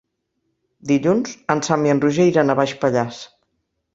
[0.91, 3.23] Dilluns en Sam i en Roger iran a Baix Pallars.